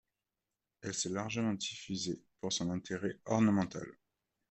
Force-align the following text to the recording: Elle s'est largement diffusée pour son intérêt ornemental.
Elle 0.81 0.95
s'est 0.95 1.09
largement 1.09 1.53
diffusée 1.53 2.23
pour 2.39 2.51
son 2.51 2.71
intérêt 2.71 3.19
ornemental. 3.25 3.85